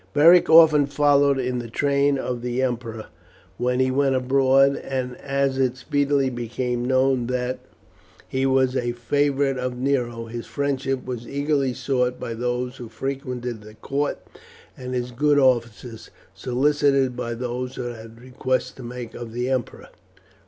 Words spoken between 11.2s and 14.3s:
eagerly sought by those who frequented the court,